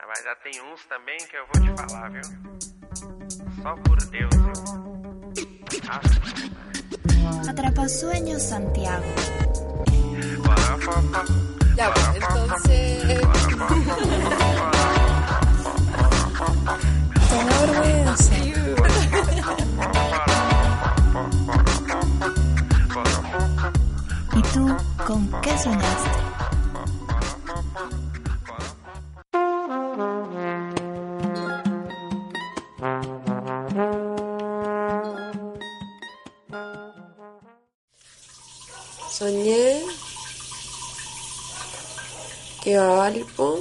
Ah, 0.00 0.06
mas 0.06 0.22
já 0.22 0.34
tem 0.36 0.52
uns 0.72 0.84
também 0.86 1.16
que 1.18 1.36
eu 1.36 1.44
vou 1.52 1.60
te 1.64 1.82
falar, 1.82 2.10
viu? 2.10 2.22
Só 3.62 3.74
por 3.82 3.96
Deus, 4.06 4.30
viu? 4.32 4.52
Ah, 5.90 7.50
Atrapasueños 7.50 8.42
Santiago. 8.42 9.04
Ya, 11.76 11.90
bueno, 11.90 12.14
entonces. 12.14 13.04
Te 17.28 17.44
da 17.44 17.58
vergüenza. 17.66 18.34
¿Y 24.36 24.42
tú 24.52 24.76
con 25.06 25.40
qué 25.40 25.58
soñaste? 25.58 26.27
Soñé 39.18 39.82
que 42.62 42.76
a 42.76 42.86
Valpo, 42.86 43.58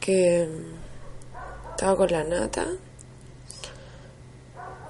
que 0.00 0.48
estaba 1.68 1.96
con 1.98 2.10
la 2.10 2.24
nata, 2.24 2.64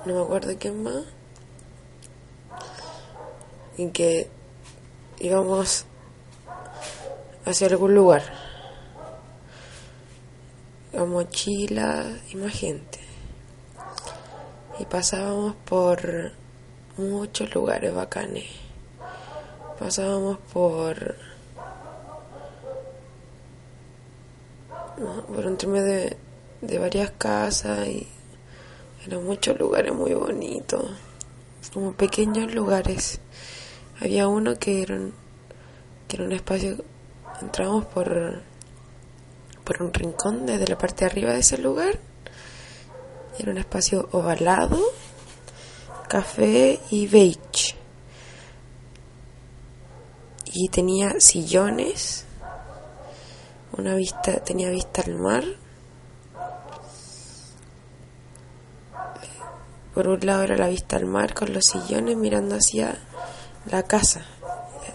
no 0.07 0.15
me 0.15 0.23
acuerdo 0.23 0.57
quién 0.61 0.81
más, 0.85 1.03
y 3.77 3.89
que 3.89 4.31
íbamos 5.19 5.87
hacia 7.47 7.67
algún 7.67 7.97
lugar, 7.97 8.23
con 10.93 11.11
mochila 11.11 12.17
y 12.31 12.37
más 12.37 12.53
gente, 12.53 13.01
y 14.79 14.85
pasábamos 14.85 15.57
por 15.69 16.39
muchos 16.97 17.55
lugares 17.55 17.95
bacanes. 17.95 18.47
Pasábamos 19.79 20.39
por. 20.53 21.17
por 25.35 25.47
entre 25.47 25.69
medio 25.69 25.85
de, 25.85 26.17
de 26.61 26.79
varias 26.79 27.11
casas 27.13 27.89
y 27.89 28.07
eran 29.07 29.25
muchos 29.25 29.59
lugares 29.59 29.95
muy 29.95 30.13
bonitos. 30.13 30.91
Como 31.73 31.93
pequeños 31.93 32.53
lugares. 32.55 33.21
Había 34.01 34.29
uno 34.29 34.57
que 34.59 34.83
era 34.83 34.95
un, 34.97 35.15
que 36.09 36.17
era 36.17 36.25
un 36.25 36.33
espacio. 36.33 36.77
Entramos 37.41 37.87
por. 37.87 38.43
por 39.65 39.83
un 39.83 39.95
rincón 39.95 40.47
desde 40.47 40.67
la 40.67 40.77
parte 40.77 41.05
de 41.05 41.11
arriba 41.11 41.33
de 41.33 41.41
ese 41.41 41.59
lugar. 41.59 41.99
Era 43.39 43.53
un 43.53 43.59
espacio 43.59 44.09
ovalado 44.13 44.79
café 46.11 46.81
y 46.91 47.07
beige. 47.07 47.77
Y 50.45 50.69
tenía 50.69 51.21
sillones, 51.21 52.25
una 53.79 53.95
vista, 53.95 54.43
tenía 54.43 54.71
vista 54.71 55.03
al 55.03 55.15
mar. 55.15 55.45
Por 59.95 60.09
un 60.09 60.27
lado 60.27 60.43
era 60.43 60.57
la 60.57 60.67
vista 60.67 60.97
al 60.97 61.07
mar 61.07 61.33
con 61.33 61.53
los 61.53 61.67
sillones 61.67 62.17
mirando 62.17 62.57
hacia 62.57 62.99
la 63.71 63.85
casa. 63.85 64.27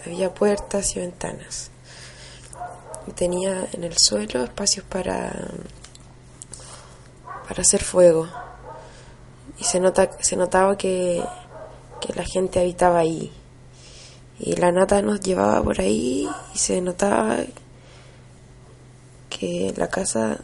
Había 0.06 0.34
puertas 0.34 0.98
y 0.98 1.00
ventanas. 1.00 1.72
Y 3.08 3.12
tenía 3.12 3.70
en 3.72 3.86
el 3.86 3.98
suelo 3.98 4.44
espacios 4.44 4.86
para 4.86 5.32
para 7.48 7.62
hacer 7.62 7.84
fuego 7.84 8.28
y 9.58 9.64
se 9.64 9.80
nota 9.80 10.09
se 10.19 10.35
notaba 10.35 10.78
que, 10.78 11.24
que 12.02 12.13
la 12.13 12.24
gente 12.24 12.59
habitaba 12.59 13.00
ahí. 13.00 13.31
Y 14.40 14.56
la 14.57 14.72
nata 14.72 15.02
nos 15.02 15.22
llevaba 15.22 15.63
por 15.63 15.80
ahí 15.80 16.28
y 16.53 16.57
se 16.57 16.81
notaba 16.81 17.38
que 19.30 19.74
la 19.78 19.88
casa 19.88 20.40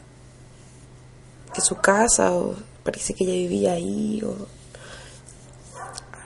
que 1.53 1.61
su 1.61 1.75
casa 1.75 2.31
o 2.33 2.55
parece 2.83 3.13
que 3.13 3.25
ella 3.25 3.33
vivía 3.33 3.73
ahí 3.73 4.21
o 4.23 4.35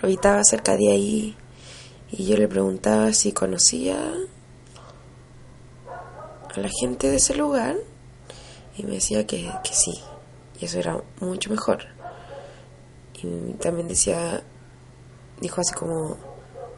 habitaba 0.02 0.44
cerca 0.44 0.78
de 0.78 0.92
ahí. 0.92 1.36
Y 2.12 2.26
yo 2.26 2.38
le 2.38 2.48
preguntaba 2.48 3.12
si 3.14 3.32
conocía 3.32 3.98
a 6.56 6.60
la 6.60 6.70
gente 6.80 7.10
de 7.10 7.18
ese 7.18 7.36
lugar 7.36 7.76
y 8.78 8.84
me 8.84 8.92
decía 8.92 9.26
que, 9.26 9.52
que 9.64 9.74
sí 9.74 10.02
y 10.60 10.66
eso 10.66 10.80
era 10.80 11.02
mucho 11.20 11.50
mejor 11.50 11.95
y 13.24 13.54
también 13.54 13.88
decía, 13.88 14.44
dijo 15.40 15.62
así 15.62 15.74
como 15.74 16.18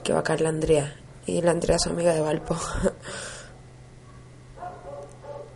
que 0.03 0.13
va 0.13 0.19
a 0.19 0.23
caer 0.23 0.41
la 0.41 0.49
Andrea. 0.49 0.95
Y 1.25 1.41
la 1.41 1.51
Andrea 1.51 1.75
es 1.75 1.83
su 1.83 1.89
amiga 1.89 2.13
de 2.13 2.21
Valpo. 2.21 2.55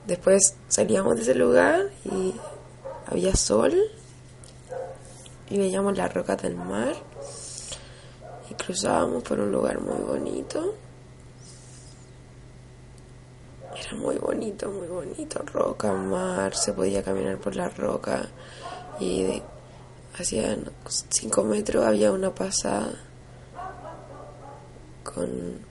Después 0.07 0.55
salíamos 0.67 1.15
de 1.15 1.21
ese 1.21 1.35
lugar 1.35 1.89
y 2.05 2.33
había 3.07 3.35
sol. 3.35 3.73
Y 5.49 5.57
veíamos 5.57 5.97
las 5.97 6.13
rocas 6.13 6.41
del 6.41 6.55
mar. 6.55 6.93
Y 8.49 8.53
cruzábamos 8.55 9.23
por 9.23 9.39
un 9.39 9.51
lugar 9.51 9.79
muy 9.79 10.01
bonito. 10.01 10.75
Era 13.73 13.95
muy 13.95 14.17
bonito, 14.17 14.69
muy 14.69 14.87
bonito. 14.87 15.41
Roca, 15.45 15.93
mar, 15.93 16.55
se 16.55 16.73
podía 16.73 17.03
caminar 17.03 17.37
por 17.37 17.55
la 17.55 17.69
roca. 17.69 18.27
Y 18.99 19.41
hacía 20.17 20.57
cinco 21.09 21.43
metros 21.43 21.85
había 21.85 22.11
una 22.11 22.33
pasada 22.33 22.93
con 25.03 25.69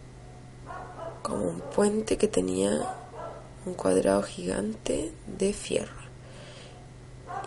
como 1.22 1.44
un 1.44 1.60
puente 1.60 2.16
que 2.16 2.28
tenía 2.28 2.70
un 3.66 3.74
cuadrado 3.74 4.22
gigante 4.22 5.12
de 5.26 5.52
fierro. 5.52 6.00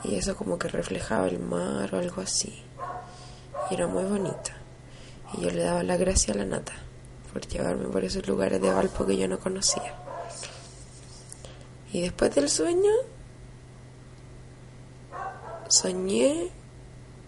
Y 0.03 0.15
eso 0.15 0.35
como 0.35 0.57
que 0.57 0.67
reflejaba 0.67 1.27
el 1.27 1.39
mar 1.39 1.93
o 1.93 1.99
algo 1.99 2.21
así. 2.21 2.63
Y 3.69 3.73
era 3.73 3.87
muy 3.87 4.03
bonita. 4.03 4.55
Y 5.33 5.41
yo 5.41 5.49
le 5.49 5.63
daba 5.63 5.83
la 5.83 5.97
gracia 5.97 6.33
a 6.33 6.37
la 6.37 6.45
nata 6.45 6.73
por 7.31 7.47
llevarme 7.47 7.85
por 7.85 8.03
esos 8.03 8.27
lugares 8.27 8.61
de 8.61 8.71
Valpo 8.71 9.05
que 9.05 9.17
yo 9.17 9.27
no 9.27 9.39
conocía. 9.39 9.95
Y 11.91 12.01
después 12.01 12.33
del 12.35 12.49
sueño 12.49 12.91
soñé 15.67 16.51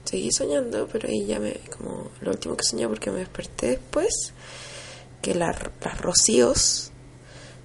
seguí 0.06 0.32
soñando, 0.32 0.88
pero 0.92 1.10
ahí 1.10 1.26
ya 1.26 1.40
me, 1.40 1.54
como 1.78 2.10
lo 2.22 2.32
último 2.32 2.56
que 2.56 2.64
soñé 2.64 2.88
porque 2.88 3.12
me 3.12 3.20
desperté 3.20 3.68
después, 3.72 4.34
que 5.22 5.36
la- 5.36 5.72
las 5.84 6.02
rocíos 6.02 6.92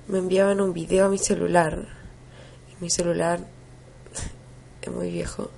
me 0.08 0.18
enviaban 0.18 0.60
un 0.60 0.72
video 0.72 1.06
a 1.06 1.08
mi 1.08 1.18
celular. 1.18 1.86
Y 2.72 2.82
mi 2.82 2.90
celular 2.90 3.40
es 4.82 4.90
muy 4.90 5.10
viejo, 5.10 5.50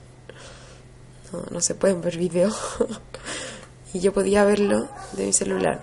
no, 1.32 1.44
no 1.50 1.60
se 1.60 1.75
pueden 1.75 2.00
ver 2.03 2.19
videos. 2.19 2.56
y 3.94 4.00
yo 4.00 4.12
podía 4.12 4.44
verlo 4.44 4.88
de 5.12 5.26
mi 5.26 5.32
celular. 5.32 5.82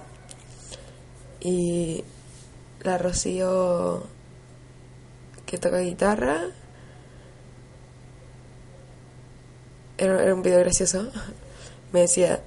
Y 1.41 2.03
la 2.81 2.97
Rocío 2.97 4.03
que 5.45 5.57
toca 5.57 5.79
guitarra 5.79 6.47
era, 9.99 10.23
era 10.23 10.33
un 10.33 10.41
video 10.41 10.59
gracioso. 10.59 11.09
Me 11.91 12.01
decía, 12.01 12.41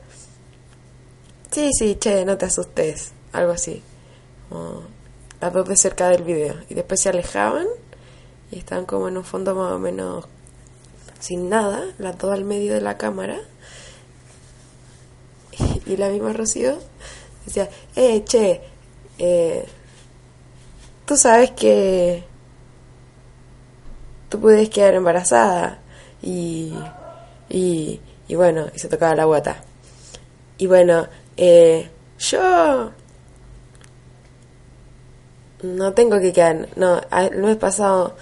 sí, 1.51 1.71
sí, 1.79 1.97
che, 1.97 2.25
no 2.25 2.39
te 2.39 2.47
asustes, 2.47 3.13
algo 3.33 3.53
así. 3.53 3.83
Como 4.49 4.83
las 5.41 5.53
dos 5.53 5.69
de 5.69 5.77
cerca 5.77 6.09
del 6.09 6.23
video. 6.23 6.55
Y 6.69 6.75
después 6.75 7.01
se 7.01 7.09
alejaban 7.09 7.67
y 8.51 8.59
estaban 8.59 8.87
como 8.87 9.09
en 9.09 9.17
un 9.17 9.25
fondo 9.25 9.55
más 9.55 9.73
o 9.73 9.79
menos 9.79 10.27
sin 11.19 11.49
nada, 11.49 11.85
las 11.99 12.19
dos 12.19 12.33
al 12.33 12.45
medio 12.45 12.75
de 12.75 12.81
la 12.81 12.97
cámara. 12.97 13.39
Y 15.87 15.97
la 15.97 16.09
misma 16.09 16.33
Rocío 16.33 16.79
decía, 17.45 17.69
eh, 17.97 18.23
che, 18.25 18.61
eh, 19.19 19.67
tú 21.05 21.17
sabes 21.17 21.51
que 21.51 22.25
tú 24.29 24.41
puedes 24.41 24.71
quedar 24.71 24.95
embarazada 24.95 25.81
y, 26.23 26.73
y, 27.53 28.01
y 28.29 28.35
bueno, 28.35 28.67
y 28.75 28.79
se 28.79 28.89
tocaba 28.89 29.15
la 29.15 29.27
guata. 29.27 29.63
Y 30.57 30.67
bueno, 30.67 31.07
eh, 31.37 31.89
yo 32.19 32.93
no 35.63 35.93
tengo 35.93 36.19
que 36.19 36.33
quedar, 36.33 36.69
no, 36.77 37.01
el 37.13 37.37
mes 37.39 37.57
pasado 37.57 38.17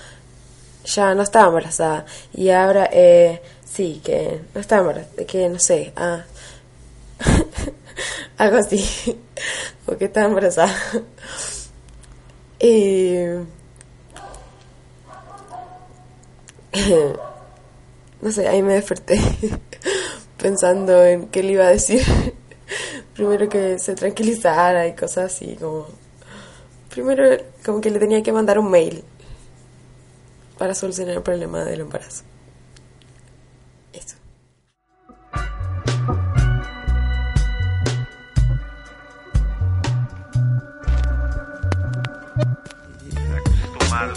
ya 0.85 1.15
no 1.15 1.23
estaba 1.23 1.49
embarazada 1.49 2.05
y 2.33 2.51
ahora 2.51 2.89
eh, 2.93 3.41
sí, 3.65 4.01
que 4.05 4.41
no 4.53 4.61
estaba 4.61 4.81
embarazada, 4.83 5.27
que 5.27 5.49
no 5.49 5.59
sé, 5.59 5.93
ah, 5.97 6.25
algo 8.39 8.57
así, 8.59 9.19
o 9.87 9.97
que 9.97 10.07
estaba 10.07 10.27
embarazada. 10.27 10.75
Y, 12.63 13.17
no 18.23 18.31
sé, 18.33 18.49
ahí 18.49 18.63
me 18.63 18.75
desperté 18.75 19.19
pensando 20.39 21.05
en 21.05 21.29
qué 21.29 21.43
le 21.43 21.53
iba 21.53 21.67
a 21.67 21.71
decir. 21.71 22.03
Primero 23.15 23.49
que 23.49 23.79
se 23.79 23.95
tranquilizara 23.95 24.87
y 24.87 24.95
cosas 24.95 25.33
así, 25.33 25.57
como... 25.57 25.87
Primero 26.91 27.37
como 27.65 27.81
que 27.81 27.91
le 27.91 27.99
tenía 27.99 28.23
que 28.23 28.33
mandar 28.33 28.59
un 28.59 28.71
mail 28.71 29.05
para 30.59 30.75
solucionar 30.75 31.17
el 31.17 31.23
problema 31.23 31.65
del 31.65 31.81
embarazo. 31.81 32.25
Eso. 33.93 34.17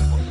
com 0.09 0.22